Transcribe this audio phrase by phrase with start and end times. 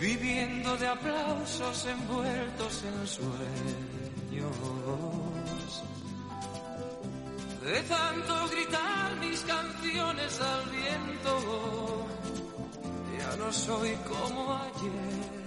[0.00, 4.56] viviendo de aplausos envueltos en sueños.
[7.62, 12.06] De tanto gritar mis canciones al viento,
[13.18, 15.46] ya no soy como ayer.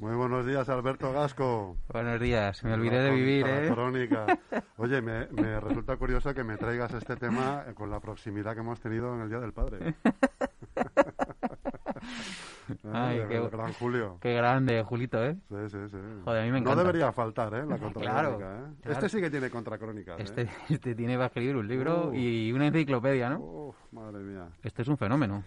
[0.00, 1.76] Muy buenos días, Alberto Gasco.
[1.92, 3.68] Buenos días, me olvidé de vivir, ¿eh?
[3.72, 4.26] Crónica.
[4.76, 8.80] Oye, me, me, resulta curioso que me traigas este tema con la proximidad que hemos
[8.80, 9.96] tenido en el Día del Padre.
[12.92, 14.18] Ay, qué, gran Julio.
[14.20, 15.36] Qué grande, Julito, ¿eh?
[15.48, 15.96] Sí, sí, sí.
[16.24, 16.76] Joder, a mí me encanta.
[16.82, 17.66] No debería faltar, ¿eh?
[17.66, 18.74] La contracrónica, claro, ¿eh?
[18.84, 20.16] Este sí que tiene contracrónica.
[20.16, 20.50] Este, ¿eh?
[20.68, 22.14] este tiene para escribir un libro Uh.
[22.14, 23.38] y una enciclopedia, ¿no?
[23.40, 24.48] Uf, madre mía.
[24.62, 25.42] Este es un fenómeno.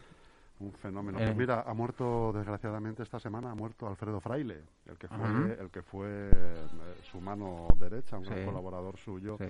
[0.59, 1.17] Un fenómeno.
[1.19, 1.23] Eh.
[1.25, 5.69] Pues mira, ha muerto, desgraciadamente, esta semana ha muerto Alfredo Fraile, el que fue, el
[5.71, 6.67] que fue eh,
[7.11, 9.45] su mano derecha, un gran colaborador suyo, Sí.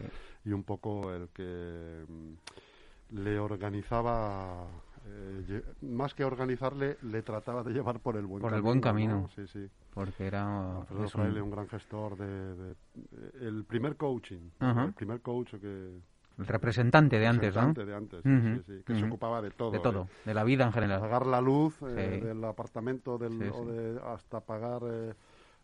[0.45, 4.67] y un poco el que mm, le organizaba,
[5.05, 8.57] eh, más que organizarle, le trataba de llevar por el buen Por camino.
[8.57, 8.81] el buen ¿no?
[8.81, 9.29] camino.
[9.35, 9.69] Sí, sí.
[9.93, 10.77] Porque era...
[10.79, 14.85] Alfredo es un- un gran gestor de, de- de- el primer coaching, Ajá.
[14.85, 15.99] el primer coach que
[16.37, 17.61] el representante de antes, ¿no?
[17.73, 19.07] representante de antes, sí, Ujú, sí, sí, que se ujú.
[19.07, 19.71] ocupaba de todo.
[19.71, 19.81] De ¿eh?
[19.81, 21.01] todo, de la vida en general.
[21.01, 22.25] pagar la luz eh, Sí.
[22.25, 25.13] del apartamento del, o de- hasta pagar eh,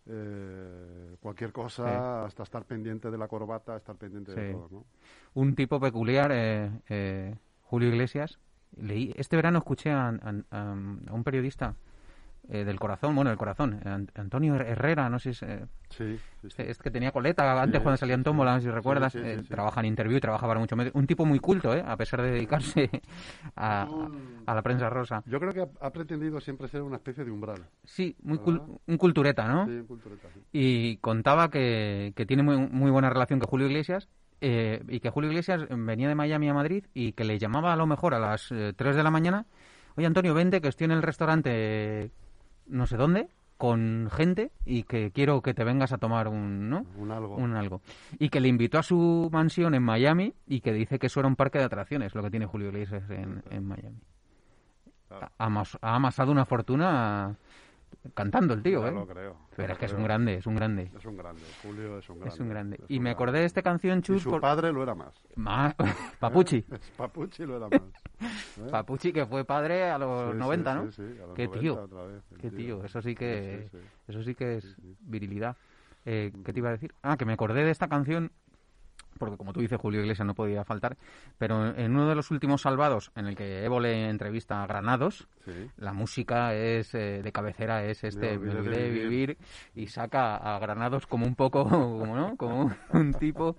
[0.08, 4.86] eh, cualquier cosa, hasta estar pendiente de la corbata, estar pendiente de todo, ¿no?
[5.34, 8.40] Un tipo peculiar, eh, eh, Julio Iglesias.
[8.76, 11.74] Leí, este verano escuché a, a- a- a un periodista
[12.50, 15.52] eh, del corazón, bueno, del corazón, An- Antonio Herrera, no sé si es...
[15.52, 16.48] eh, Sí, sí, sí.
[16.48, 18.64] Este, este que tenía coleta antes cuando salía en Tómbola, no sí.
[18.66, 19.16] sé si recuerdas.
[19.16, 19.42] Eh.
[19.50, 20.94] Trabaja en Interview trabaja para muchos medios.
[20.96, 21.84] Un tipo muy culto, ¿eh?
[21.86, 22.90] A pesar de dedicarse
[23.56, 23.88] a,
[24.46, 25.24] a- la prensa rosa.
[25.26, 27.66] Yo creo que ha, pretendido siempre ser una especie de umbral.
[27.84, 29.66] Sí, muy cul- un cultureta, ¿no?
[29.66, 30.28] Sí, en cultureta.
[30.54, 34.08] Y contaba que, que tiene muy, muy buena relación con Julio Iglesias
[34.42, 37.76] eh, y que Julio Iglesias venía de Miami a Madrid y que le llamaba a
[37.76, 39.46] lo mejor a las eh, 3 de la mañana.
[39.96, 42.12] Oye, Antonio, vente que estoy en el restaurante
[42.68, 46.86] no sé dónde con gente y que quiero que te vengas a tomar un, ¿no?
[46.98, 47.36] Un algo.
[47.38, 47.82] un algo.
[48.20, 51.28] Y que le invitó a su mansión en Miami y que dice que eso era
[51.28, 53.98] un parque de atracciones, lo que tiene Julio Iglesias en, en Miami.
[55.08, 55.32] Claro.
[55.40, 57.36] Ha, amas- ha amasado una fortuna
[58.14, 58.92] cantando el tío, Ya ¿eh?
[58.92, 59.38] lo creo.
[59.56, 60.92] Pero lo es que es un grande, es un grande.
[60.98, 61.42] Es un grande.
[61.62, 62.34] Julio es un grande.
[62.36, 62.76] Es un grande.
[62.76, 63.12] es Y me grande.
[63.12, 65.14] acordé de esta canción, Y Chus, su por- padre lo era más.
[65.36, 65.76] Ma-
[66.20, 66.66] Papuchi.
[66.96, 67.82] Papuchi lo era más.
[68.58, 68.68] ¿Eh?
[68.72, 70.92] Papuchi que fue padre a los Sí, sí, 90, sí, ¿no?
[70.92, 71.82] sí, a los Qué 90 tío.
[71.84, 73.88] otra vez, Qué tío, eso sí que, Sí, sí, sí.
[74.08, 74.98] eso sí que es Sí, sí.
[75.02, 75.56] virilidad.
[76.06, 76.94] Eh, ¿Qué te iba a decir?
[77.04, 78.32] Ah, que me acordé de esta canción,
[79.18, 80.98] porque como tú dices, Julio Iglesias no podía faltar,
[81.38, 85.28] pero en uno de los últimos salvados, en el que Evo le entrevista a Granados,
[85.46, 85.70] Sí.
[85.78, 89.10] la música es eh, de cabecera es este Me olvidé de vivir.
[89.10, 89.38] vivir
[89.76, 93.56] y saca a Granados como un poco como no como un tipo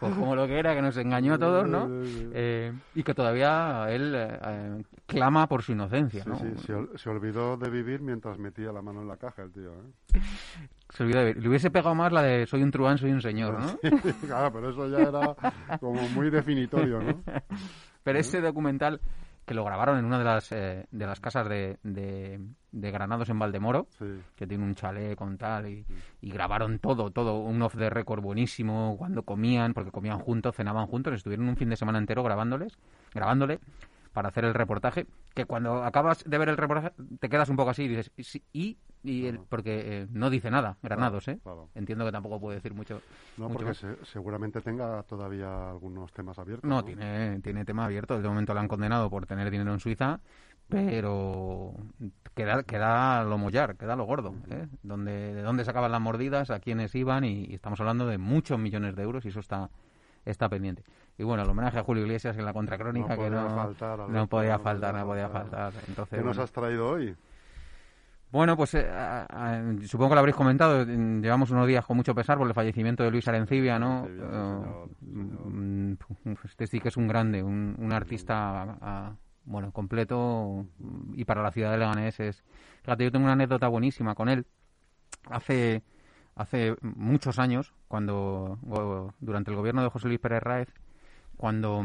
[0.00, 1.88] pues como lo que era que nos engañó a todos no
[2.32, 6.36] Eh, y que todavía él eh, clama por su inocencia Sí, ¿no?
[6.38, 9.52] sí, se, ol- se olvidó de vivir mientras metía la mano en la caja el
[9.52, 9.70] tío.
[9.72, 10.20] ¿eh?
[10.90, 11.42] Se olvidó de vivir.
[11.44, 13.78] le hubiese pegado más la de soy un truán soy un señor no
[14.26, 15.36] claro, pero eso ya era
[15.78, 17.22] como muy definitorio, ¿no?
[18.02, 19.00] Pero ese documental
[19.50, 22.38] que lo grabaron en una de las eh, de las casas de, de,
[22.70, 24.04] de Granados en Valdemoro, Sí.
[24.36, 25.84] que tiene un chalet con tal, y,
[26.20, 30.86] y grabaron todo, todo, un off the record buenísimo, cuando comían, porque comían juntos, cenaban
[30.86, 32.78] juntos, estuvieron un fin de semana entero grabándoles,
[33.12, 33.58] grabándole
[34.12, 37.70] para hacer el reportaje, que cuando acabas de ver el reportaje te quedas un poco
[37.70, 38.12] así y dices,
[38.52, 39.46] y, y, Claro.
[39.48, 41.38] porque eh, no dice nada, Granados, ¿eh?
[41.42, 41.68] Claro.
[41.74, 43.00] Entiendo que tampoco puede decir mucho.
[43.38, 46.68] No, mucho porque se- seguramente tenga todavía algunos temas abiertos.
[46.68, 48.20] No, tiene, tiene tema abierto.
[48.20, 50.20] De momento lo han condenado por tener dinero en Suiza,
[50.68, 51.74] pero
[52.34, 54.34] queda, queda lo mollar, queda lo gordo.
[54.50, 54.66] ¿eh?
[54.82, 58.58] Donde, de dónde sacaban las mordidas, a quiénes iban, y, y estamos hablando de muchos
[58.58, 59.70] millones de euros y eso está
[60.26, 60.84] está pendiente.
[61.16, 64.26] Y bueno, el homenaje a Julio Iglesias en la contracrónica No que no, faltar, no
[64.26, 65.72] podía no faltar, no podía faltar.
[65.88, 67.16] Entonces, ¿Qué nos has traído hoy?
[68.32, 70.84] Bueno, pues eh, a- a- supongo que lo habréis comentado.
[70.84, 74.06] Llevamos unos días con mucho pesar por el fallecimiento de Luis Arencibia, ¿no?
[74.06, 75.92] Sí, Eh, mm,
[76.44, 80.66] Este sí que es un grande, un, un artista, a- bueno, completo
[81.14, 82.44] y para la ciudad de Leganés es...
[82.82, 84.46] Fíjate, yo tengo una anécdota buenísima con él.
[85.28, 85.82] Hace,
[86.36, 88.58] hace muchos años, cuando
[89.20, 90.68] durante el gobierno de José Luis Pérez Ráez,
[91.36, 91.84] cuando,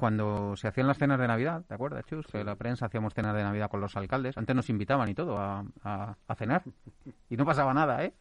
[0.00, 2.26] cuando se hacían las cenas de Navidad, ¿te acuerdas, Chus?
[2.26, 4.36] Que la prensa hacíamos cenas de Navidad con los alcaldes.
[4.38, 6.62] Antes nos invitaban y todo a, a, a cenar.
[7.28, 8.12] Y no pasaba nada, ¿eh?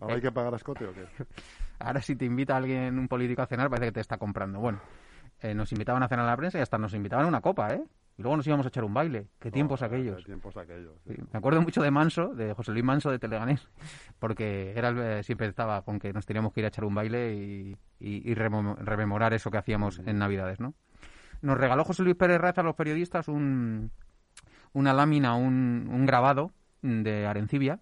[0.00, 1.04] ¿Ahora hay que pagar a escote o qué?
[1.78, 4.58] Ahora si te invita alguien, un político a cenar, parece que te está comprando.
[4.60, 4.80] Bueno,
[5.40, 7.74] eh, nos invitaban a cenar a la prensa y hasta nos invitaban a una copa,
[7.74, 7.84] ¿eh?
[8.18, 9.28] Y luego nos íbamos a echar un baile.
[9.38, 10.18] ¿Qué tiempos Joder, aquellos?
[10.18, 10.94] qué tiempos aquellos.
[11.06, 11.14] sí.
[11.32, 13.66] Me acuerdo mucho de Manso, de José Luis Manso de Teleganés,
[14.18, 16.94] porque era el- eh, siempre estaba con que nos teníamos que ir a echar un
[16.94, 20.74] baile y, y- rememorar eso que hacíamos en Navidades, ¿no?
[21.42, 23.90] Nos regaló José Luis Pérez Raz a los periodistas un,
[24.72, 26.52] una lámina, un, un grabado
[26.82, 27.80] de Arencibia,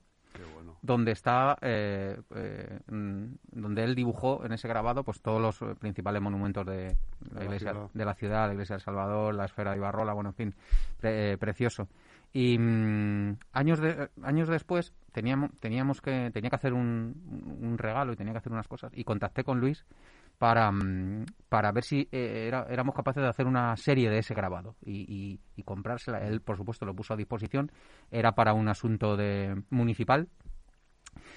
[0.83, 5.75] donde está eh, eh, mm, donde él dibujó en ese grabado pues todos los eh,
[5.79, 6.97] principales monumentos de
[7.33, 7.91] la la iglesia ciudad.
[7.93, 10.55] de la ciudad la iglesia del Salvador la esfera de Ibarrola bueno en fin
[10.99, 11.89] pre- eh, precioso
[12.33, 18.13] y mm, años de, años después teníamos teníamos que tenía que hacer un, un regalo
[18.13, 19.85] y tenía que hacer unas cosas y contacté con Luis
[20.41, 24.33] para, mm, para ver si eh, era- éramos capaces de hacer una serie de ese
[24.33, 26.19] grabado y, y- y comprársela.
[26.27, 27.71] Él, por supuesto, lo puso a disposición.
[28.11, 30.29] Era para un asunto de municipal.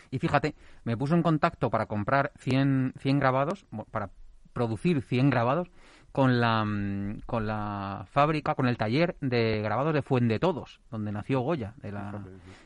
[0.10, 0.56] Y fíjate,
[0.86, 4.10] me puso en contacto para comprar 100, 100 grabados, para
[4.54, 5.70] producir 100 grabados,
[6.14, 11.12] con la, mm, con la fábrica, con el taller de grabados de Fuende Todos, donde
[11.12, 12.12] nació Goya, de la,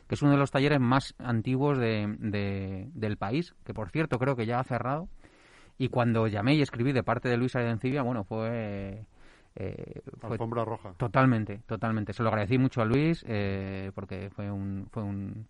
[0.06, 4.20] que es uno de los talleres más antiguos de, de- del país, que por cierto
[4.20, 5.08] creo que ya ha cerrado.
[5.78, 9.04] Y cuando llamé y escribí de parte de Luis Arencibia, bueno, fue...
[9.56, 10.92] eh, fue Alfombra roja.
[10.96, 12.12] Totalmente, totalmente.
[12.12, 15.46] Se lo agradecí mucho a Luis eh, porque fue un, fue un.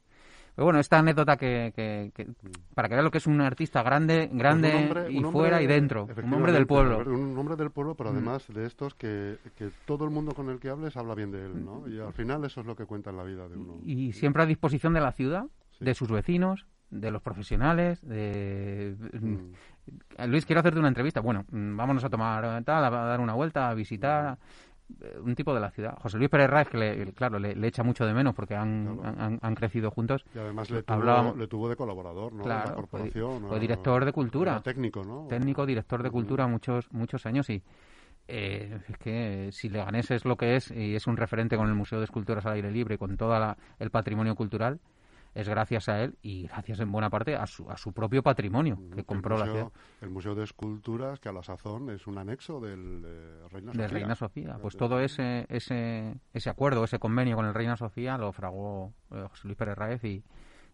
[0.54, 2.26] Pero bueno, esta anécdota que, que- que-
[2.74, 5.62] para que vea lo que es un artista grande, grande Pues hombre- y hombre, fuera
[5.62, 7.04] y dentro, un hombre del pueblo.
[7.04, 7.30] Mm.
[7.30, 10.58] Un hombre del pueblo, pero además de estos que, que todo el mundo con el
[10.58, 11.86] que hables habla bien de él, ¿no?
[11.88, 13.78] Y al final eso es lo que cuenta en la vida de uno.
[13.84, 15.44] Y siempre a disposición de la ciudad,
[15.78, 15.84] Sí.
[15.84, 19.52] de sus vecinos, de los profesionales, de Mm.
[20.26, 21.20] Luis, quiero hacerte una entrevista.
[21.20, 24.38] Bueno, mm, vámonos a tomar eh, tal, a dar una vuelta, a visitar
[25.02, 25.96] eh, un tipo de la ciudad.
[26.00, 28.96] José Luis Pérez Ráez, que le, claro, le, le echa mucho de menos porque han,
[28.98, 29.18] Claro.
[29.20, 30.24] han, han crecido juntos.
[30.34, 32.44] Y además le tuvo, le tuvo de colaborador, ¿no?
[32.44, 33.42] Claro, la corporación.
[33.48, 34.60] fue director de cultura.
[34.62, 35.26] Técnico, ¿no?
[35.28, 37.62] técnico, director de cultura muchos muchos años y
[38.30, 41.74] eh, es que si Leganés es lo que es y es un referente con el
[41.74, 44.80] Museo de Esculturas al aire libre y con todo el patrimonio cultural,
[45.34, 48.76] es gracias a él y gracias en buena parte a su, a su propio patrimonio
[48.92, 52.06] que El compró la museo- ciudad El Museo de Esculturas, que a la sazón es
[52.06, 53.88] un anexo del eh, Reina de Sofía.
[53.98, 54.58] Reina Sofía.
[54.60, 59.24] Pues todo ese, ese, ese acuerdo, ese convenio con el Reina Sofía lo fragó eh,
[59.30, 60.24] José Luis Pérez Raez y,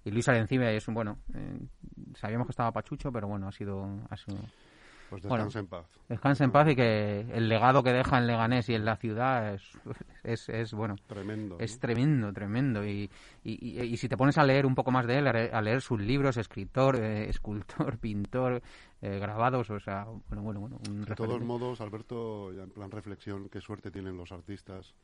[0.05, 1.59] y Luis Arencibia es un, bueno, eh,
[2.15, 4.39] sabíamos que estaba pachucho, pero bueno, ha sido, ha sido
[5.20, 5.44] Pues Bueno.
[5.44, 5.87] descansa en paz.
[6.08, 9.55] Descanse en paz y que el legado que deja en Leganés y en la ciudad
[9.55, 9.62] es,
[10.25, 11.56] es, es bueno, Tremendo.
[11.61, 11.81] es ¿no?
[11.81, 12.84] tremendo, tremendo.
[12.84, 13.08] Y,
[13.44, 15.81] y, y- y si te pones a leer un poco más de él, a leer
[15.81, 18.61] sus libros, escritor, eh, escultor, pintor,
[19.02, 22.90] eh, grabados, o sea, bueno, bueno, bueno, un De todos modos, Alberto, ya en plan
[22.90, 24.94] reflexión, qué suerte tienen los artistas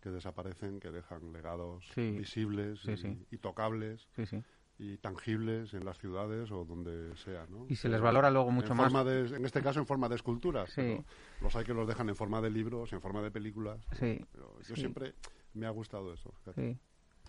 [0.00, 2.10] que desaparecen, que dejan legados Sí.
[2.12, 3.26] visibles Sí, y, sí.
[3.30, 4.42] y tocables Sí, sí.
[4.82, 7.66] Y tangibles en las ciudades o donde sea, ¿no?
[7.68, 8.90] Y se les valora luego mucho en más.
[8.90, 10.96] forma de- en este caso en forma de esculturas, Sí.
[11.42, 13.78] los hay que los dejan en forma de libros, en forma de películas.
[13.92, 14.80] Sí, Pero yo sí.
[14.80, 15.12] siempre
[15.52, 16.32] me ha gustado eso.
[16.54, 16.76] sí.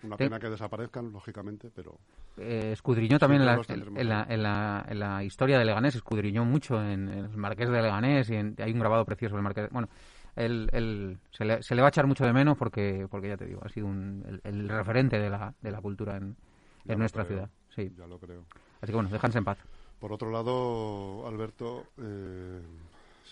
[0.03, 1.99] Una pena que desaparezcan, lógicamente, pero
[2.37, 6.43] Eh, escudriñó también en la, en, la, en, la, en la historia de Leganés, escudriñó
[6.45, 9.69] mucho en, el Marqués de Leganés y en- hay un grabado precioso del Marqués.
[9.69, 9.89] Bueno,
[10.37, 13.37] él, él- se, le, se le va a echar mucho de menos porque, porque ya
[13.37, 16.35] te digo, ha sido un- el, el referente de la, de la cultura en,
[16.85, 17.37] en nuestra creo.
[17.37, 17.49] ciudad.
[17.75, 17.93] Sí.
[17.97, 18.45] ya lo creo.
[18.81, 19.57] Así que bueno, déjanse en paz.
[19.99, 22.59] Por otro lado, Alberto, eh,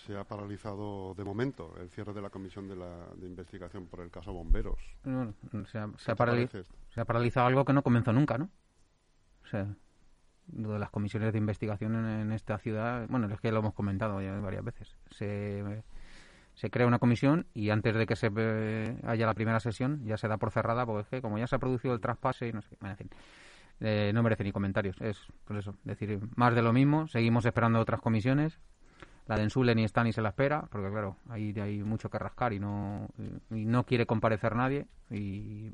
[0.06, 4.00] se ha paralizado de momento el cierre de la comisión de, la, de investigación por
[4.00, 4.78] el caso Bomberos.
[5.02, 5.34] Bueno,
[5.66, 8.50] se, ha, paralizado algo que no comenzó nunca, ¿no?
[9.44, 9.66] O sea,
[10.52, 13.74] lo de las comisiones de investigación en, en esta ciudad, bueno, es que lo hemos
[13.74, 14.96] comentado ya varias veces.
[15.10, 15.82] Se,
[16.60, 20.18] se crea una comisión y antes de que se eh, haya la primera sesión ya
[20.18, 22.52] se da por cerrada porque es que como ya se ha producido el traspase y
[22.52, 23.06] no sé qué,
[23.80, 25.00] eh, no merece ni comentarios.
[25.00, 27.08] Es, pues eso, decir, más de lo mismo.
[27.08, 28.58] Seguimos esperando otras comisiones.
[29.26, 32.18] La de Ensule ni está ni se la espera, porque claro, ahí hay mucho que
[32.18, 33.08] rascar y no,
[33.50, 34.86] y no quiere comparecer nadie.
[35.10, 35.70] Y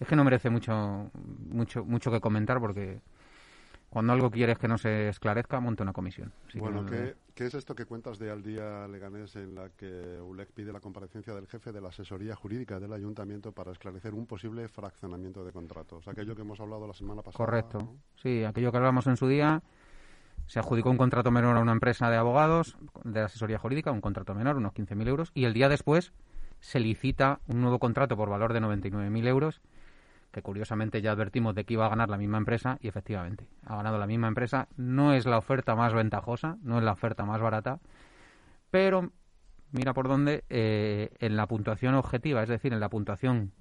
[0.00, 1.10] es que no merece mucho,
[1.50, 3.02] mucho, mucho que comentar porque
[3.94, 6.32] cuando algo quieres que no se esclarezca, monta una comisión.
[6.48, 9.54] Así que bueno, no- ¿qué, qué es esto que cuentas de Al Día Leganés en
[9.54, 13.70] la que ULEC pide la comparecencia del jefe de la asesoría jurídica del ayuntamiento para
[13.70, 16.08] esclarecer un posible fraccionamiento de contratos?
[16.08, 17.36] Aquello que hemos hablado la semana pasada.
[17.44, 17.78] Correcto.
[17.78, 17.96] ¿no?
[18.16, 19.62] Sí, aquello que hablamos en su día,
[20.46, 24.34] se adjudicó un contrato menor a una empresa de abogados de asesoría jurídica, un contrato
[24.34, 26.12] menor, unos 15.000 euros, y el día después
[26.58, 29.60] se licita un nuevo contrato por valor de 99.000 euros,
[30.34, 33.76] que curiosamente ya advertimos de que iba a ganar la misma empresa, y efectivamente, ha
[33.76, 34.66] ganado la misma empresa.
[34.76, 37.78] No es la oferta más ventajosa, no es la oferta más barata,
[38.72, 39.12] pero
[39.70, 43.52] mira por dónde, eh, en la puntuación objetiva, es decir, en la puntuación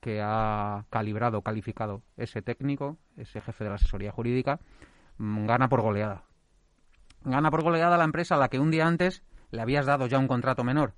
[0.00, 4.58] que ha calibrado, calificado ese técnico, ese jefe de la asesoría jurídica,
[5.18, 6.24] mm, gana por goleada.
[7.22, 10.18] Gana por goleada la empresa a la que un día antes le habías dado ya
[10.18, 10.94] un contrato menor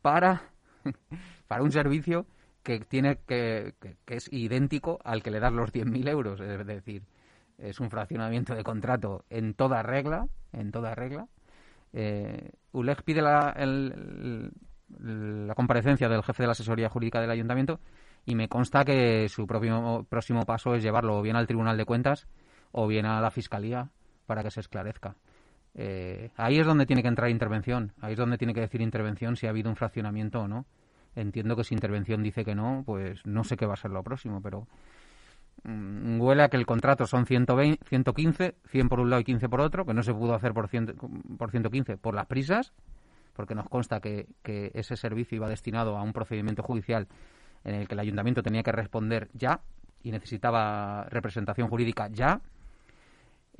[0.00, 0.52] para,
[1.48, 2.26] para un servicio
[2.62, 7.02] que tiene que, que, es idéntico al que le das los 100.000 euros, es decir,
[7.58, 11.26] es un fraccionamiento de contrato en toda regla, en toda regla.
[11.92, 13.54] Eh, ULEG pide la,
[15.00, 17.80] la comparecencia del jefe de la asesoría jurídica del ayuntamiento
[18.24, 22.28] y me consta que su propio próximo paso es llevarlo bien al Tribunal de Cuentas
[22.72, 23.90] o bien a la Fiscalía
[24.26, 25.16] para que se esclarezca.
[25.74, 29.36] Eh, ahí es donde tiene que entrar intervención, ahí es donde tiene que decir intervención
[29.36, 30.66] si ha habido un fraccionamiento o no.
[31.18, 34.02] Entiendo que si intervención dice que no, pues no sé qué va a ser lo
[34.02, 34.68] próximo, pero
[35.64, 39.48] mm, huele a que el contrato son 120, 115, 100 por un lado y 15
[39.48, 40.68] por otro, que no se pudo hacer por,
[41.36, 42.72] por 115 por las prisas,
[43.34, 47.08] porque nos consta que ese servicio iba destinado a un procedimiento judicial
[47.64, 49.60] en el que el ayuntamiento tenía que responder ya
[50.02, 52.40] y necesitaba representación jurídica ya.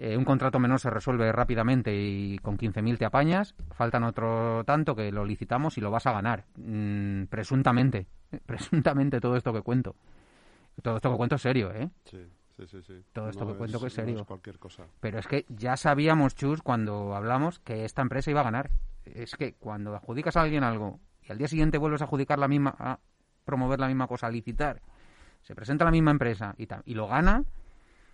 [0.00, 3.54] Eh, un contrato menor se resuelve rápidamente y con 15.000 te apañas.
[3.72, 6.44] Faltan otro tanto que lo licitamos y lo vas a ganar.
[6.56, 8.06] Mm, presuntamente.
[8.46, 9.96] Presuntamente todo esto que cuento.
[10.82, 11.90] Todo esto que cuento es serio, ¿eh?
[12.04, 12.24] Sí.
[12.66, 14.24] Sí, sí, Todo esto que cuento que es serio.
[14.24, 14.82] cualquier cosa.
[14.98, 18.70] Pero es que ya sabíamos, Chus, cuando hablamos, que esta empresa iba a ganar.
[19.04, 22.48] Es que cuando adjudicas a alguien algo y al día siguiente vuelves a adjudicar la
[22.48, 22.98] misma,
[23.44, 24.82] promover la misma cosa, licitar,
[25.42, 27.44] se presenta la misma empresa y, y lo gana,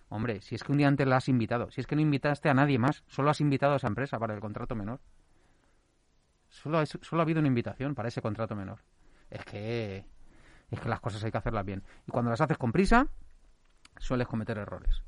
[0.09, 2.49] hombre, si es que un día antes la has invitado, si es que no invitaste
[2.49, 4.99] a nadie más, solo has invitado a esa empresa para el contrato menor.
[6.49, 8.79] Solo, solo ha habido una invitación para ese contrato menor.
[9.29, 10.05] Es que,
[10.69, 11.83] es que las cosas hay que hacerlas bien.
[12.07, 13.07] Y cuando las haces con prisa,
[13.97, 15.01] sueles cometer errores.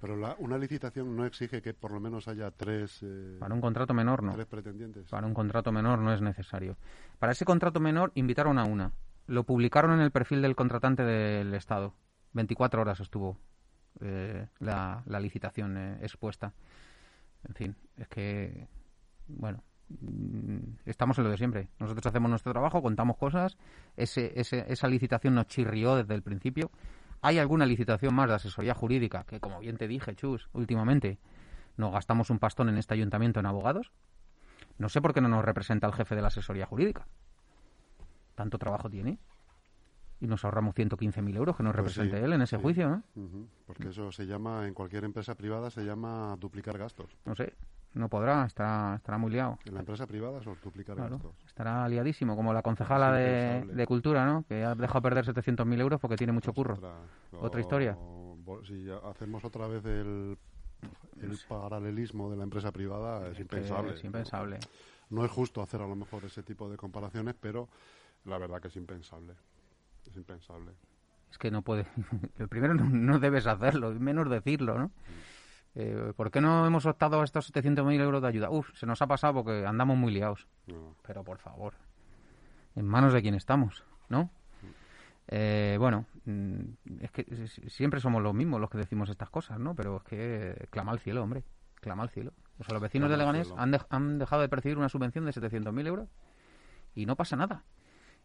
[0.00, 3.00] Pero la, una licitación no exige que por lo menos haya tres.
[3.02, 4.34] Eh, para un contrato menor no.
[4.34, 5.08] Tres pretendientes.
[5.08, 6.76] Para un contrato menor no es necesario.
[7.18, 8.92] Para ese contrato menor invitaron a una
[9.26, 11.94] lo publicaron en el perfil del contratante del Estado.
[12.32, 13.38] 24 horas estuvo
[14.00, 16.52] eh, la, licitación eh, expuesta.
[17.46, 18.68] En fin, es que,
[19.28, 21.68] bueno, mm, estamos en lo de siempre.
[21.78, 23.56] Nosotros hacemos nuestro trabajo, contamos cosas.
[23.96, 26.70] Ese, esa licitación nos chirrió desde el principio.
[27.20, 31.18] Hay alguna licitación más de asesoría jurídica que, como bien te dije, Chus, últimamente
[31.76, 33.92] nos gastamos un pastón en este ayuntamiento en abogados.
[34.78, 37.06] No sé por qué no nos representa el jefe de la asesoría jurídica
[38.34, 39.18] tanto trabajo tiene
[40.20, 43.02] y nos ahorramos 115.000 euros que nos pues represente él en ese juicio, ¿no?
[43.66, 47.16] Porque eso se llama, en cualquier empresa privada se llama duplicar gastos.
[47.24, 47.54] No sé,
[47.94, 49.58] no podrá, estará, estará muy liado.
[49.64, 51.34] En la empresa privada es duplicar gastos.
[51.46, 54.44] Estará liadísimo, como la concejala de, Cultura, ¿no?
[54.48, 56.98] Que ha dejado perder 700.000 euros porque tiene mucho pues curro.
[57.40, 57.96] Otra, historia.
[58.66, 60.38] si hacemos otra vez el,
[61.20, 63.94] el paralelismo de la empresa privada, es, impensable.
[63.94, 64.58] Es impensable.
[65.10, 67.68] no es justo hacer a lo mejor ese tipo de comparaciones, pero
[68.24, 69.34] la verdad que es impensable.
[70.06, 70.72] Es impensable.
[71.30, 71.86] Es que no puede.
[72.38, 74.86] El primero no, debes hacerlo, menos decirlo, ¿no?
[74.86, 74.90] Mm.
[75.76, 78.50] Eh, ¿Por qué no hemos optado a estos 700.000 euros de ayuda?
[78.50, 80.46] Uf, se nos ha pasado porque andamos muy liados.
[81.02, 81.74] Pero por favor,
[82.76, 84.24] en manos de quién estamos, ¿no?
[84.24, 84.66] Mm.
[85.28, 86.60] Eh, bueno, mm,
[87.00, 89.74] es que siempre somos los mismos los que decimos estas cosas, ¿no?
[89.74, 91.42] Pero es que clama al cielo, hombre.
[91.80, 92.32] Clama al cielo.
[92.60, 95.86] O sea, los vecinos de Leganés han, han, dejado de percibir una subvención de 700.000
[95.88, 96.08] euros
[96.94, 97.64] y no pasa nada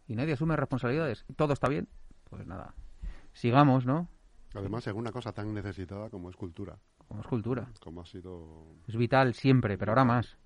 [0.10, 1.88] y nadie asume responsabilidades, todo está bien,
[2.30, 2.74] pues nada,
[3.32, 4.10] sigamos, ¿no?
[4.56, 6.80] Además, según una cosa tan necesitada como es cultura.
[7.08, 7.68] Como es cultura.
[7.80, 8.66] Como ha sido...
[8.88, 10.38] Es vital siempre, pero ahora más.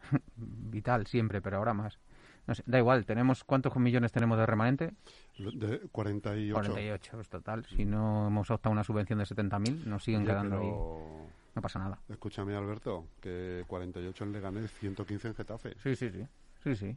[0.36, 1.98] vital siempre, pero ahora más.
[2.46, 4.94] No sé, da igual, tenemos ¿cuántos millones tenemos de remanente?
[5.36, 6.54] De 48.
[6.54, 7.66] 48, es total.
[7.66, 10.70] Si no hemos optado una subvención de 70.000, nos siguen quedando ahí.
[11.54, 12.00] No pasa nada.
[12.08, 15.74] Escúchame, Alberto, que 48 en Leganés, 115 en Getafe.
[15.82, 16.24] Sí, sí, sí.
[16.62, 16.96] Sí, sí.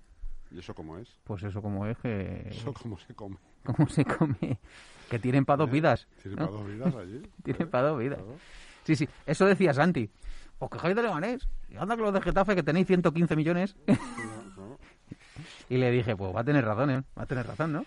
[0.52, 1.18] ¿Y eso cómo es?
[1.24, 2.48] Pues eso como es que...
[2.50, 3.38] ¿Eso cómo se come?
[3.64, 4.60] ¿Cómo se come?
[5.10, 5.74] Que tienen para dos ¿Eh?
[5.74, 6.08] vidas.
[6.22, 7.22] ¿Tienen para dos vidas allí?
[7.44, 8.20] tienen para dos vidas.
[8.84, 10.10] Sí, sí, eso decía Santi.
[10.60, 11.48] Os quejáis de Leganés.
[11.70, 13.76] Y anda con los de Getafe que tenéis 115 millones.
[15.70, 17.04] y le dije, pues va a tener razón, ¿eh?
[17.18, 17.86] Va a tener razón, ¿no?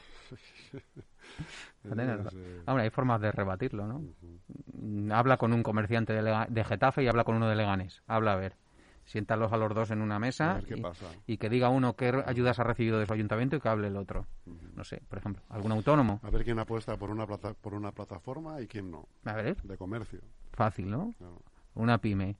[1.87, 2.41] Va a tener razón.
[2.67, 5.15] Hombre, hay formas de rebatirlo, ¿no?
[5.15, 8.03] Habla con un comerciante de, de Getafe y habla con uno de Leganés.
[8.07, 8.57] Habla a ver
[9.05, 10.61] siéntalos a los dos en una mesa
[11.27, 13.97] y, que diga uno qué ayudas ha recibido de su ayuntamiento y que hable el
[13.97, 14.27] otro.
[14.75, 16.21] No sé, por ejemplo, algún autónomo.
[16.23, 19.09] A ver quién apuesta por una, por una plataforma y quién no.
[19.25, 19.61] A ver.
[19.63, 20.21] De comercio.
[20.53, 21.15] Fácil, ¿no?
[21.75, 22.37] Una pyme.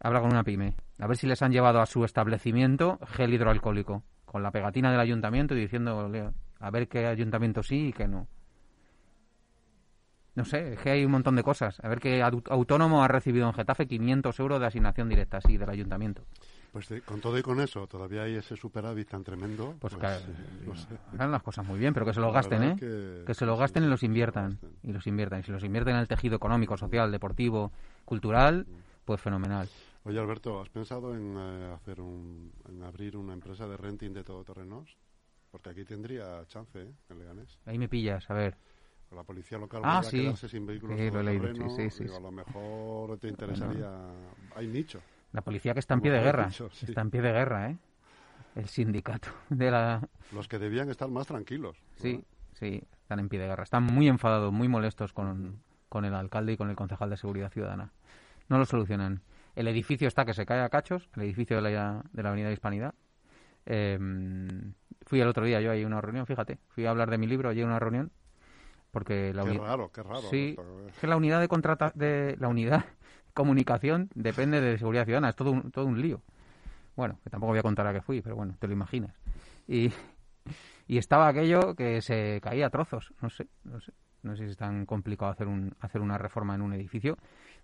[0.00, 0.74] Habla con una pyme.
[0.98, 4.02] A ver si les han llevado a su establecimiento gel hidroalcohólico.
[4.24, 6.10] Con la pegatina del ayuntamiento y diciendo
[6.60, 8.28] a ver qué ayuntamiento sí y qué no.
[10.38, 11.80] No sé, es que hay un montón de cosas.
[11.82, 15.68] A ver qué autónomo ha recibido en Getafe 500 euros de asignación directa, sí, del
[15.68, 16.22] ayuntamiento.
[16.72, 19.74] Pues con todo y con eso, todavía hay ese superávit tan tremendo.
[19.80, 20.96] Pues, pues, claro, eh, no sé.
[21.12, 22.76] hagan las cosas muy bien, pero que se lo La gasten, ¿eh?
[22.78, 24.50] Que, que- se lo sí, gasten y los inviertan.
[24.52, 24.70] gasten.
[24.84, 25.40] Y los inviertan.
[25.40, 27.72] Y si los invierten en el tejido económico, social, deportivo,
[28.04, 28.64] cultural,
[29.04, 29.68] pues fenomenal.
[30.04, 34.22] Oye, Alberto, ¿has pensado en eh, hacer un, en abrir una empresa de renting de
[34.22, 34.96] todoterrenos?
[35.50, 36.92] Porque aquí tendría chance, ¿eh?
[37.08, 37.58] En Leganés.
[37.66, 38.56] Ahí me pillas, a ver.
[39.14, 40.20] La policía local Ah, sí.
[40.20, 42.16] quedarse sin vehículos Sí, lo leído, sí, sí, digo, sí.
[42.16, 43.90] A lo mejor te interesaría...
[44.54, 45.00] Hay nicho.
[45.32, 46.48] La policía que está en pie de guerra.
[46.48, 47.78] Está en pie de guerra, ¿eh?
[48.54, 50.06] El sindicato de la...
[50.32, 51.78] Los que debían estar más tranquilos.
[51.96, 52.22] Sí,
[52.52, 53.62] sí, están en pie de guerra.
[53.64, 57.50] Están muy enfadados, muy molestos con, con el alcalde y con el concejal de Seguridad
[57.50, 57.92] Ciudadana.
[58.48, 59.22] No lo solucionan.
[59.56, 62.52] El edificio está que se cae a cachos, el edificio de la, de la Avenida
[62.52, 62.94] Hispanidad.
[63.66, 63.98] Eh,
[65.02, 66.58] fui el otro día yo ahí a una reunión, fíjate.
[66.68, 68.10] Fui a hablar de mi libro allí a una reunión.
[68.90, 70.22] Porque la Qué raro, qué raro.
[70.22, 70.56] Sí,
[70.88, 72.84] es que la unidad de contrata de la unidad
[73.34, 76.22] comunicación depende de seguridad ciudadana, es todo un, todo un lío.
[76.96, 79.14] Bueno, que tampoco voy a contar a qué fui, pero bueno, te lo imaginas.
[79.68, 79.92] Y,
[80.88, 83.92] y estaba aquello que se caía a trozos, no sé, no sé.
[84.20, 87.16] No sé si es tan complicado hacer un hacer una reforma en un edificio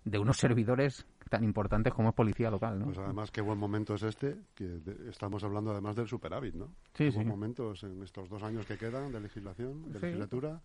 [0.05, 2.85] de unos servidores tan importantes como es policía local, ¿no?
[2.85, 6.67] Pues además, qué buen momento es este, que de- estamos hablando además del superávit, ¿no?
[6.93, 7.15] Sí, Qué sí.
[7.17, 10.05] buen momentos en estos dos años que quedan de legislación, de Sí.
[10.05, 10.61] legislatura,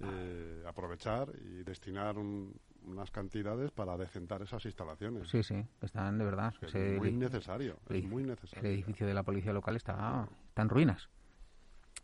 [0.00, 5.28] eh, aprovechar y destinar un- unas cantidades para decentar esas instalaciones.
[5.28, 6.54] Sí, sí, están de verdad.
[6.60, 11.08] Que es muy necesario, el es edificio de la policía local está, está en ruinas.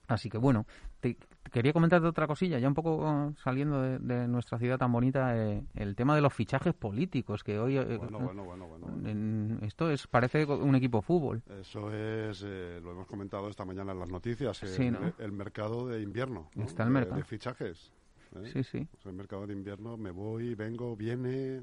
[0.08, 0.66] Así que bueno,
[1.00, 4.76] te, te quería comentarte otra cosilla, ya un poco eh, saliendo de, de nuestra ciudad
[4.78, 7.78] tan bonita, eh, el tema de los fichajes políticos, que hoy...
[7.78, 9.08] eh, Bueno, bueno, bueno, bueno.
[9.08, 11.42] en- esto es parece un equipo de fútbol.
[11.60, 15.12] Eso es, eh, lo hemos comentado esta mañana en las noticias, el, Sí, ¿no?
[15.18, 16.50] el mercado de invierno.
[16.56, 16.64] ¿no?
[16.64, 17.16] Está el De- mercado.
[17.16, 17.92] De, fichajes.
[18.34, 18.50] ¿eh?
[18.52, 18.88] Sí, sí.
[18.98, 21.62] O sea, el mercado de invierno, me voy, vengo, viene.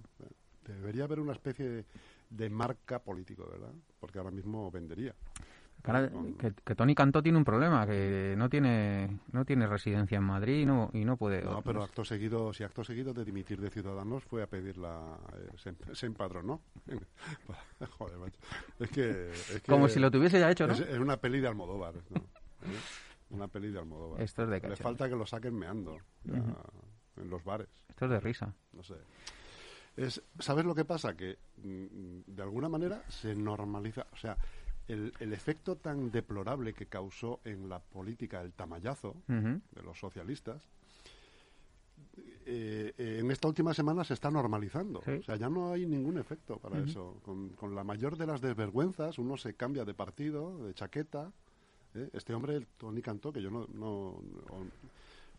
[0.66, 1.86] Debería haber una especie de,
[2.30, 3.74] de marca político, ¿verdad?
[4.00, 5.14] Porque ahora mismo vendería.
[5.82, 10.62] Que, que Tony Cantó tiene un problema, que no tiene no tiene residencia en Madrid
[10.62, 11.42] y no, y no puede...
[11.42, 15.18] No, pero acto seguido, si acto seguido de dimitir de Ciudadanos fue a pedir la...
[15.38, 16.62] eh, se, se empadronó.
[17.98, 18.40] Joder, macho.
[18.80, 19.32] Es que...
[19.32, 20.74] es que Como si lo tuviese ya hecho, ¿no?
[20.74, 21.96] Es, es una peli de Almodóvar.
[22.10, 22.18] ¿no?
[22.18, 22.80] ¿Eh?
[23.30, 24.22] Una peli de Almodóvar.
[24.22, 24.84] Esto es de Le cacho.
[24.84, 26.44] falta que lo saquen meando ya,
[27.18, 27.68] en los bares.
[27.88, 28.54] Esto es de risa.
[28.74, 28.96] No sé.
[29.96, 31.16] Es, ¿Sabes lo que pasa?
[31.16, 34.08] Que mm, de alguna manera se normaliza.
[34.12, 34.38] O sea,
[34.90, 40.68] el, el efecto tan deplorable que causó en la política el tamallazo de los socialistas,
[42.46, 45.02] eh, eh, en esta última semana se está normalizando.
[45.06, 45.12] Sí.
[45.12, 47.20] O sea, ya no hay ningún efecto para eso.
[47.24, 51.32] Con, con la mayor de las desvergüenzas, uno se cambia de partido, de chaqueta.
[51.94, 52.10] ¿eh?
[52.14, 54.66] Este hombre, el Tony Cantó, que yo no, no, no,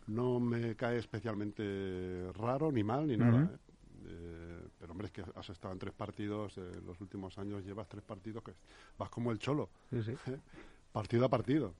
[0.06, 3.58] no me cae especialmente raro, ni mal, ni nada.
[4.06, 7.64] Eh, pero hombre, es que has estado en tres partidos, eh, en los últimos años
[7.64, 8.52] llevas tres partidos que
[8.98, 10.14] vas como el cholo, Sí, sí.
[10.92, 11.74] partido a partido.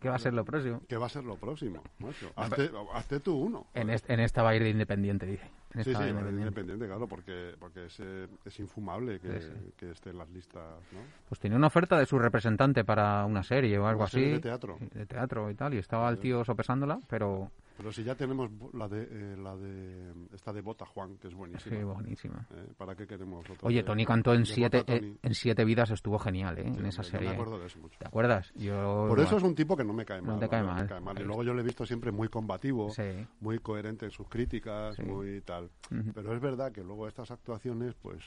[0.00, 0.82] ¿Qué va a ser lo próximo?
[0.88, 1.82] ¿Qué va a ser lo próximo?
[1.98, 2.30] macho?
[2.36, 3.66] Hazte, hazte tú uno.
[3.72, 5.50] En, est- en esta va a ir de independiente, dice.
[5.72, 6.48] En Sí, esta sí, de independiente.
[6.48, 9.72] independiente, claro, porque, porque es, eh, es infumable que, Sí, sí.
[9.78, 11.00] que esté en las listas, ¿no?
[11.28, 14.16] Pues tenía una oferta de su representante para una serie o algo Una así.
[14.16, 14.78] serie de teatro.
[14.92, 15.72] De teatro y tal.
[15.74, 20.12] Y estaba el tío sopesándola, pero Pero si ya tenemos la de, eh, la de
[20.32, 21.76] esta de Bota Juan, que es buenísima.
[21.76, 22.46] sí, buenísima.
[22.52, 22.72] ¿eh?
[22.76, 26.18] ¿Para qué queremos otra Oye, Tony Cantó en siete, Bota eh, en siete vidas estuvo
[26.18, 26.70] genial, ¿eh?
[26.72, 27.28] Sí, en esa yo serie.
[27.28, 27.98] me acuerdo de eso mucho.
[27.98, 28.52] ¿Te acuerdas?
[28.54, 30.40] Yo, Por eso es un tipo que no me cae No mal.
[30.40, 30.72] te cae ¿vale?
[30.74, 30.82] mal.
[30.84, 31.20] Me cae mal.
[31.20, 33.26] Y luego yo le he visto siempre muy combativo, Sí.
[33.40, 35.02] muy coherente en sus críticas, Sí.
[35.02, 35.70] muy tal.
[35.90, 36.12] Ujú.
[36.14, 38.24] Pero es verdad que luego estas actuaciones pues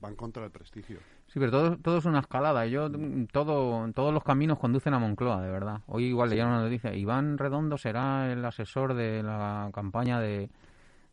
[0.00, 0.98] van contra el prestigio.
[1.28, 2.66] Sí, pero todo, todo es una escalada.
[2.66, 5.80] Yo, mm, todo, todos los caminos conducen a Moncloa, de verdad.
[5.86, 6.94] Hoy igual leía una noticia.
[6.94, 10.50] Iván Redondo será el asesor de la campaña de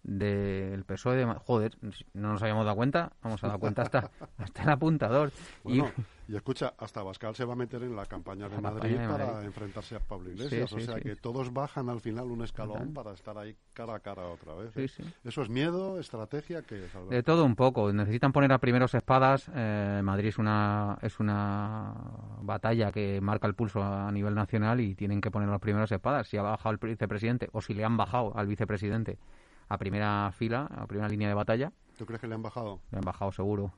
[0.03, 1.25] del PSOE E de...
[1.25, 1.75] Ma- Joder,
[2.13, 3.13] no nos habíamos dado cuenta.
[3.23, 5.31] Vamos a dar cuenta hasta, hasta el apuntador.
[5.63, 6.01] Bueno, y
[6.33, 9.07] escucha, hasta Bascal se va a meter en la campaña de La Madrid campaña de
[9.13, 9.45] para Madrid.
[9.47, 10.69] enfrentarse a Pablo Iglesias.
[10.69, 11.01] Sí, o sí, sea sí.
[11.01, 14.75] que todos bajan al final un escalón para estar ahí cara a cara otra vez.
[14.77, 14.87] ¿eh?
[15.23, 16.87] Eso es miedo, estrategia, que?
[17.09, 17.93] De todo un poco.
[17.93, 19.49] Necesitan poner a primeros espadas.
[19.53, 21.93] Eh, Madrid es una, es una
[22.41, 26.27] batalla que marca el pulso a nivel nacional y tienen que poner los primeros espadas.
[26.27, 29.19] Si ha bajado el vicepresidente o si le han bajado al vicepresidente
[29.67, 32.81] a primera fila, a primera línea de batalla, ¿Tú crees que le han bajado?
[32.91, 33.71] le han bajado seguro.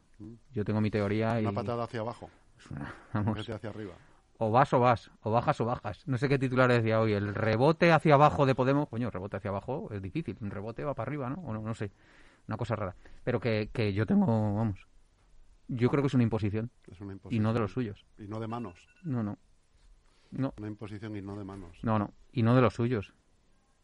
[0.52, 1.46] Yo tengo mi teoría y...
[1.46, 3.94] Una patada hacia abajo, es una- en vamos, hacia arriba.
[4.40, 6.08] o vas o vas, o bajas o bajas.
[6.08, 7.14] No sé qué titular decía hoy.
[7.14, 8.88] El rebote hacia abajo de Podemos.
[8.90, 10.38] Coño, rebote hacia abajo es difícil.
[10.42, 11.38] Un rebote va para arriba, ¿no?
[11.42, 11.92] O no, no sé.
[12.48, 12.96] Una cosa rara.
[13.24, 14.26] Pero que, que yo tengo,
[14.56, 14.88] vamos.
[15.68, 16.72] Yo creo que es una imposición.
[16.90, 18.06] Es una Y no de los suyos.
[18.18, 18.88] Y no de manos.
[19.04, 19.38] No, no.
[20.32, 21.78] No, Una imposición y no de manos.
[21.84, 22.14] no, no.
[22.32, 23.14] Y no de los suyos.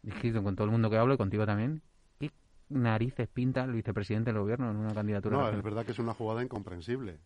[0.02, 1.82] Dijiste con todo el mundo que hablo y contigo también.
[2.74, 5.38] ¿Qué narices pinta el vicepresidente del gobierno en una candidatura?
[5.38, 7.20] No, es verdad que es una jugada incomprensible.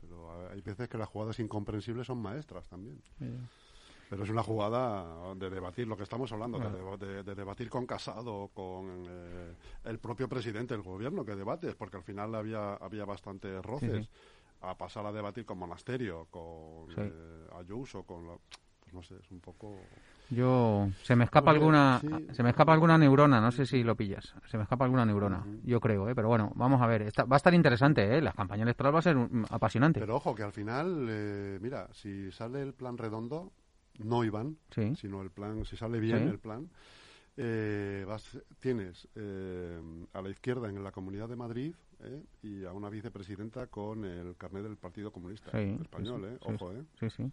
[0.00, 2.98] Pero hay veces que las jugadas incomprensibles son maestras también.
[4.08, 6.58] Pero es una jugada de debatir lo que estamos hablando,
[6.96, 11.98] de, de, debatir con Casado, con eh, el propio presidente del gobierno que debates, porque
[11.98, 14.08] al final había, había bastantes roces.
[14.62, 18.38] A pasar a debatir con Monasterio, con eh, Ayuso, con...
[18.80, 19.76] pues no sé, es un poco...
[20.30, 22.00] Yo se me escapa alguna
[22.32, 24.34] se me escapa alguna neurona, no sé si lo pillas.
[24.46, 26.14] Se me escapa alguna neurona, yo creo, ¿eh?
[26.14, 28.20] pero bueno, vamos a ver, va a estar interesante, ¿eh?
[28.22, 29.16] La campaña electoral va a ser
[29.50, 30.00] apasionante.
[30.00, 33.52] Pero ojo que al final, eh, mira, si sale el plan redondo,
[33.98, 34.56] no Iván,
[34.96, 36.68] sino el plan, si sale bien el plan,
[37.36, 38.06] eh,
[38.60, 39.80] tienes eh,
[40.12, 44.36] a la izquierda en la Comunidad de Madrid eh, y a una vicepresidenta con el
[44.36, 46.38] carnet del Partido Comunista Español, ¿eh?
[46.40, 46.84] Ojo, ¿eh?
[47.00, 47.32] Sí, sí.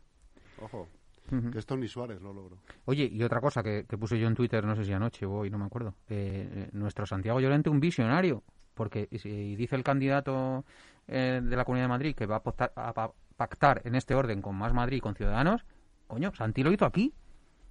[0.59, 0.87] Ojo.
[1.29, 2.57] Que esto ni Suárez lo logró.
[2.85, 5.49] Oye, y otra cosa que, puse yo en Twitter, no sé si anoche o hoy,
[5.49, 5.95] no me acuerdo.
[6.73, 8.43] nuestro Santiago Llorente, un visionario.
[8.73, 10.65] Porque y dice el candidato
[11.07, 14.73] de la Comunidad de Madrid que va a, a pactar en este orden con Más
[14.73, 15.65] Madrid y con Ciudadanos,
[16.11, 17.13] Coño, Santi lo hizo aquí.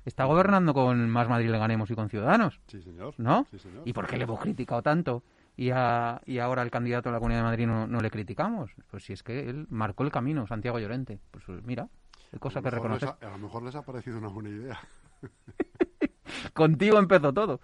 [0.06, 2.58] Está gobernando con Más Madrid le ganemos y con Ciudadanos.
[2.68, 3.12] Sí, señor.
[3.18, 3.46] ¿No?
[3.84, 5.22] ¿Y por qué le hemos criticado tanto?
[5.58, 8.70] Y, a, y ahora el candidato a la Comunidad de Madrid no, le criticamos.
[8.90, 11.20] Pues si es que él marcó el camino, Santiago Llorente.
[11.30, 11.90] Pues mira,
[12.38, 13.08] cosa que reconocer.
[13.20, 14.80] A, lo mejor les ha parecido una buena idea.
[16.54, 17.60] Contigo empezó todo.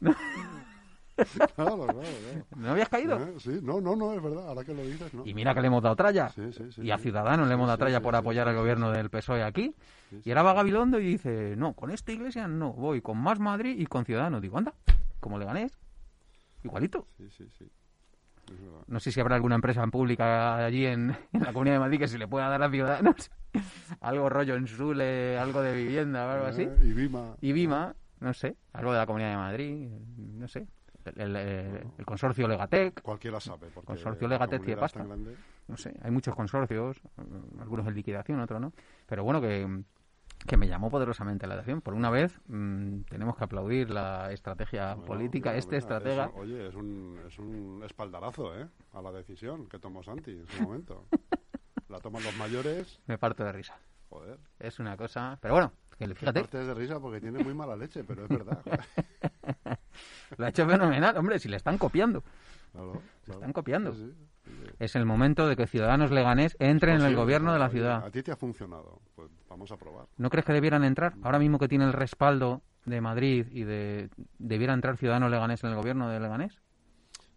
[1.54, 2.00] claro, claro,
[2.56, 3.18] ¿No habías caído?
[3.18, 5.26] Eh, sí, no, no, no, es verdad, ahora que lo dices, ¿no?
[5.26, 6.28] Y mira que le hemos dado tralla.
[6.30, 9.10] Sí, sí, sí, y a Ciudadanos le hemos dado tralla por apoyar al gobierno del
[9.10, 9.74] PSOE aquí.
[10.24, 13.78] y ahora va Gabilondo y dice, no, con esta iglesia no, voy con Más Madrid
[13.78, 14.42] y con Ciudadanos.
[14.42, 14.74] Digo, anda,
[15.20, 15.78] como le ganéis,
[16.62, 17.06] igualito.
[17.16, 17.70] Sí, sí, sí.
[18.86, 22.18] No sé si habrá alguna empresa pública allí en, la Comunidad de Madrid que se
[22.18, 23.30] le pueda dar a Ciudadanos
[24.00, 26.62] algo rollo en Sule, algo de vivienda o algo así.
[26.62, 27.36] Eh, y Vima.
[27.40, 30.66] Y Vima, no sé, algo de la Comunidad de Madrid, no sé
[31.14, 33.02] el, consorcio Legatec.
[33.02, 33.68] Cualquiera sabe.
[33.72, 35.04] Porque consorcio Legatec tiene pasta.
[35.68, 37.00] No sé, hay muchos consorcios,
[37.60, 38.72] algunos en liquidación, otros no.
[39.06, 39.82] Pero bueno, que,
[40.46, 41.80] que me llamó poderosamente la atención.
[41.80, 45.54] Por una vez mm, tenemos que aplaudir la estrategia política.
[45.56, 46.30] este estratega.
[46.34, 48.68] oye, es un, es un espaldarazo ¿eh?
[48.92, 51.04] a la decisión que tomó Santi en su momento.
[51.88, 53.00] la toman los mayores.
[53.06, 53.78] Me parto de risa.
[54.08, 54.38] Joder.
[54.58, 55.38] Es una cosa.
[55.40, 56.46] Pero bueno, que fíjate.
[56.52, 58.62] Me de risa porque tiene muy mala leche, pero es verdad.
[60.36, 62.22] Lo ha hecho fenomenal, hombre, si le están copiando.
[63.26, 63.94] Le están copiando.
[64.78, 68.04] Es el momento de que Ciudadanos Leganés entren en el gobierno de la ciudad.
[68.04, 70.06] A ti te ha funcionado, pues vamos a probar.
[70.18, 71.14] ¿No crees que debieran entrar?
[71.22, 74.10] Ahora mismo que tiene el respaldo de Madrid y de...
[74.38, 76.60] ¿Debiera entrar Ciudadanos Leganés en el gobierno de Leganés?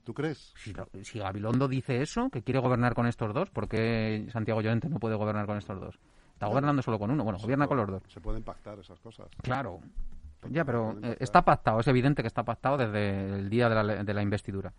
[0.03, 0.53] ¿Tú crees?
[0.57, 0.73] Si,
[1.03, 4.99] si, Gabilondo dice eso, que quiere gobernar con estos dos, ¿por qué Santiago Llorente no
[4.99, 5.99] puede gobernar con estos dos?
[6.33, 7.23] Está gobernando solo con uno.
[7.23, 8.03] Bueno, gobierna con los dos.
[8.07, 9.27] Se pueden pactar esas cosas.
[9.41, 9.81] Claro.
[10.49, 14.03] Ya, pero eh, está pactado, es evidente que está pactado desde el día de la,
[14.03, 14.73] de la investidura.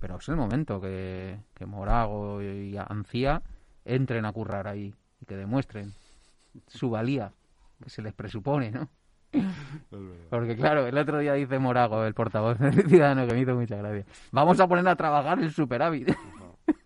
[0.00, 3.42] Pero es el momento que, que Morago y Ancía
[3.84, 5.92] entren a currar ahí y que demuestren
[6.66, 7.32] su valía,
[7.82, 8.88] que se les presupone, ¿no?
[10.30, 13.76] Porque claro, el otro día dice Morago, el portavoz del Ciudadano, que me hizo mucha
[13.76, 14.04] gracia.
[14.32, 16.12] Vamos a poner a trabajar el superávit.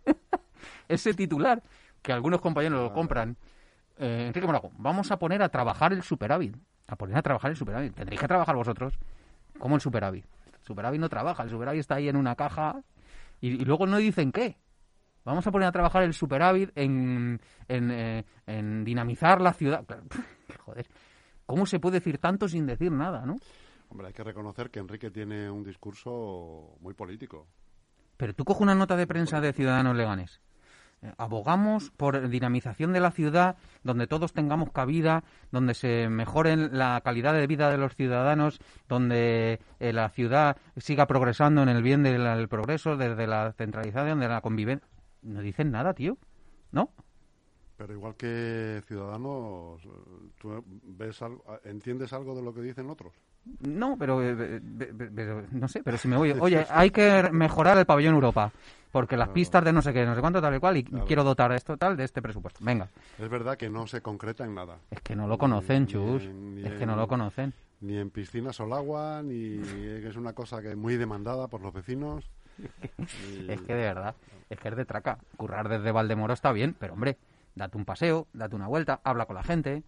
[0.88, 1.62] Ese titular,
[2.02, 3.36] que algunos compañeros lo compran.
[3.96, 7.56] Eh, Enrique Morago, vamos a poner a trabajar el superávit a poner a trabajar el
[7.56, 7.94] superávit.
[7.94, 8.98] Tendréis que trabajar vosotros.
[9.58, 10.24] como el superávit?
[10.52, 12.82] El superávit no trabaja, el superávit está ahí en una caja
[13.48, 14.56] y, luego no dicen qué.
[15.24, 19.84] Vamos a poner a trabajar el superávit en, en, eh, en dinamizar la ciudad.
[20.64, 20.86] Joder,
[21.46, 23.36] ¿cómo se puede decir tanto sin decir nada, no?
[23.88, 27.46] Hombre, hay que reconocer que Enrique tiene un discurso muy político.
[28.16, 30.40] Pero tú coges una nota de prensa de Ciudadanos Leganes
[31.18, 37.34] abogamos por dinamización de la ciudad, donde todos tengamos cabida, donde se mejore la calidad
[37.34, 42.48] de vida de los ciudadanos, donde eh, la ciudad siga progresando en el bien del
[42.48, 44.88] progreso, desde la centralización, de la convivencia.
[45.22, 46.18] No dicen nada, tío.
[46.72, 46.90] ¿No?
[47.76, 49.82] Pero igual que ciudadanos,
[50.38, 51.20] ¿tú ves
[51.64, 53.12] entiendes algo de lo que dicen otros?
[53.60, 54.60] No, pero, eh,
[55.52, 58.52] no sé, pero si me voy, oye, hay que mejorar el pabellón Europa,
[58.90, 61.24] porque las pistas de no sé qué, no sé cuánto, tal y cual, y quiero
[61.24, 62.60] dotar esto tal de este presupuesto.
[62.62, 62.88] Venga.
[63.18, 64.78] Es verdad que no se concreta en nada.
[64.90, 66.22] Es que no lo conocen, chus.
[66.22, 67.52] es que no lo conocen.
[67.80, 71.60] Ni en piscinas o agua, ni que es una cosa que es muy demandada por
[71.60, 72.30] los vecinos.
[73.48, 74.14] Es que de verdad,
[74.48, 75.18] es que es de traca.
[75.36, 77.18] Currar desde Valdemoro está bien, pero hombre,
[77.56, 79.82] date un paseo, date una vuelta, habla con la gente,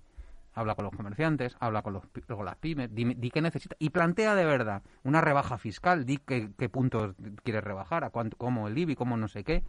[0.57, 4.35] habla con los comerciantes, habla con, los, con las pymes, di, qué necesita y plantea
[4.35, 7.15] de verdad una rebaja fiscal, di qué, qué puntos
[7.45, 9.63] quieres rebajar, a cuánto, cómo el IBI, cómo no sé qué.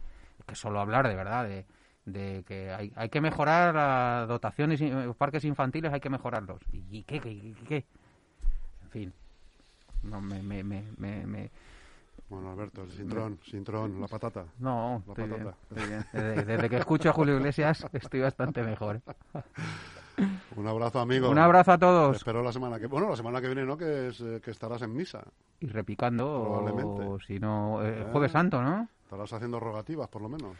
[0.46, 1.66] Que solo hablar de verdad de,
[2.06, 6.62] de que hay, hay que mejorar las dotaciones, los parques infantiles hay que mejorarlos.
[6.72, 7.20] ¿Y qué?
[7.20, 7.54] ¿Qué?
[7.68, 7.84] qué,
[8.84, 9.12] En fin.
[10.04, 11.50] No, me, me, me, me,
[12.30, 14.44] Bueno, Alberto, el sintrón, sintrón, la patata.
[14.58, 15.58] No, La estoy bien, patata.
[15.70, 16.06] estoy bien.
[16.12, 19.02] Desde, desde que escucho a Julio Iglesias estoy bastante mejor.
[20.56, 21.30] Un abrazo, amigo.
[21.30, 22.16] Un abrazo a Te todos.
[22.16, 24.82] espero la semana que bueno, la semana que viene no, que es eh, que estarás
[24.82, 25.22] en misa.
[25.60, 27.24] Y repicando, o Probablemente.
[27.26, 28.06] si no, eh, Eh.
[28.12, 28.88] Jueves Santo, ¿no?
[29.04, 30.52] Estarás haciendo rogativas, por lo menos.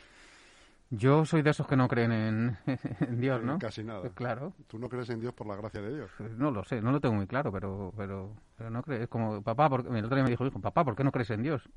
[0.91, 2.59] Yo soy de esos que no creen en,
[3.01, 3.59] en Dios, ¿no?
[3.59, 4.09] Casi nada.
[4.15, 4.55] Claro.
[4.69, 6.11] Tú no crees en Dios por la gracia de Dios.
[6.39, 9.03] No lo sé, no lo tengo muy claro, pero pero, pero no crees.
[9.03, 11.13] Es como, papá, ¿por qué-?" el otro día me dijo, hijo, papá, ¿por qué no
[11.13, 11.69] crees en Dios?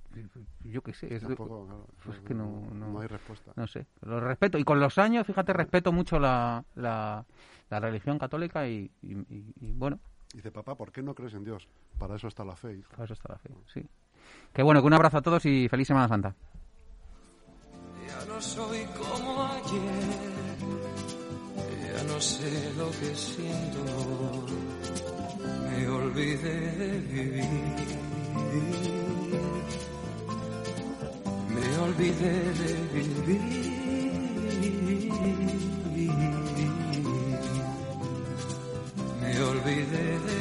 [0.64, 3.52] Yo qué sé, es, Tampoco, claro, pues que no- no- hay respuesta.
[3.58, 4.58] no sé, lo respeto.
[4.58, 7.26] Y con los años, fíjate, respeto mucho la, la,
[7.70, 10.00] la religión católica y, y- y- y, bueno,
[10.34, 11.68] Dice, papá, ¿por qué no crees en Dios?
[12.00, 12.90] Para eso está la fe, hijo.
[12.92, 13.86] para eso está la fe, sí.
[14.54, 16.34] Que bueno, que un abrazo a todos y feliz Semana Santa.
[18.22, 20.32] Ya no soy como ayer,
[21.82, 23.84] ya no sé lo que siento,
[25.66, 27.46] me olvidé de vivir,
[31.50, 33.42] me olvidé de vivir,
[39.20, 40.41] me olvidé de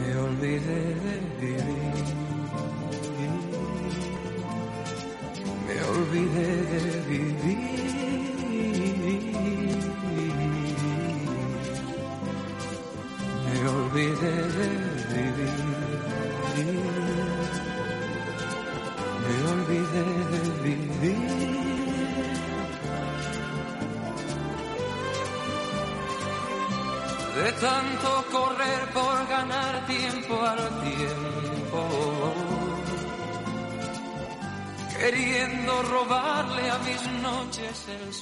[0.00, 2.06] me olvidé de vivir.
[5.66, 7.58] Me olvidé de vivir.
[13.46, 14.68] Me olvidé de
[15.12, 15.58] vivir.
[19.24, 20.04] Me olvidé
[20.62, 21.60] de vivir.
[27.42, 28.24] de tanto
[35.00, 38.12] queriendo robarle a mis noches el